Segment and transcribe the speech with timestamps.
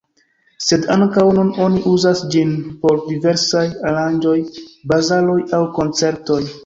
[0.67, 2.55] Sed ankaŭ nun oni uzas ĝin
[2.85, 4.35] por diversaj aranĝoj,
[4.93, 6.45] bazaroj aŭ koncertoj.